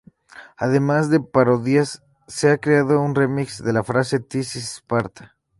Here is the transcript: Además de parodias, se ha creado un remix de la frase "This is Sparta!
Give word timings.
Además 0.57 1.11
de 1.11 1.19
parodias, 1.19 2.01
se 2.27 2.49
ha 2.49 2.57
creado 2.57 2.99
un 3.01 3.13
remix 3.13 3.63
de 3.63 3.71
la 3.71 3.83
frase 3.83 4.17
"This 4.19 4.55
is 4.55 4.77
Sparta! 4.77 5.37